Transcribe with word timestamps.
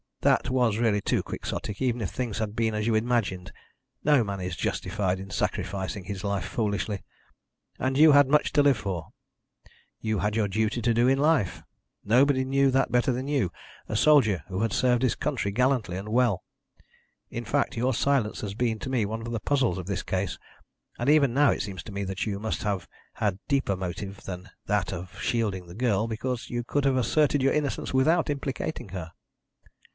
That 0.21 0.51
was 0.51 0.77
really 0.77 1.01
too 1.01 1.23
quixotic, 1.23 1.81
even 1.81 2.01
if 2.01 2.09
things 2.11 2.37
had 2.37 2.55
been 2.55 2.73
as 2.75 2.85
you 2.87 2.93
imagined. 2.93 3.51
No 4.03 4.23
man 4.23 4.39
is 4.39 4.55
justified 4.55 5.19
in 5.19 5.29
sacrificing 5.31 6.05
his 6.05 6.23
life 6.23 6.45
foolishly. 6.45 7.03
And 7.79 7.97
you 7.97 8.11
had 8.11 8.27
much 8.27 8.51
to 8.53 8.63
live 8.63 8.77
for. 8.77 9.09
You 9.99 10.19
had 10.19 10.35
your 10.35 10.47
duty 10.47 10.79
to 10.81 10.93
do 10.93 11.07
in 11.07 11.17
life. 11.17 11.63
Nobody 12.03 12.43
knew 12.45 12.69
that 12.69 12.91
better 12.91 13.11
than 13.11 13.27
you 13.27 13.51
a 13.87 13.95
soldier 13.95 14.43
who 14.47 14.61
had 14.61 14.73
served 14.73 15.01
his 15.01 15.15
country 15.15 15.51
gallantly 15.51 15.97
and 15.97 16.09
well. 16.09 16.43
In 17.29 17.45
fact, 17.45 17.77
your 17.77 17.93
silence 17.93 18.41
has 18.41 18.53
been 18.53 18.77
to 18.79 18.89
me 18.89 19.05
one 19.05 19.21
of 19.21 19.31
the 19.31 19.39
puzzles 19.39 19.79
of 19.79 19.85
this 19.87 20.03
case, 20.03 20.37
and 20.99 21.09
even 21.09 21.33
now 21.33 21.51
it 21.51 21.61
seems 21.61 21.83
to 21.83 21.91
me 21.91 22.03
that 22.05 22.25
you 22.25 22.39
must 22.39 22.61
have 22.61 22.87
had 23.13 23.35
a 23.35 23.39
deeper 23.47 23.75
motive 23.75 24.23
than 24.23 24.49
that 24.65 24.93
of 24.93 25.19
shielding 25.19 25.65
the 25.67 25.75
girl, 25.75 26.07
because 26.07 26.49
you 26.49 26.63
could 26.63 26.85
have 26.85 26.95
asserted 26.97 27.41
your 27.41 27.53
innocence 27.53 27.93
without 27.93 28.29
implicating 28.29 28.89
her." 28.89 29.11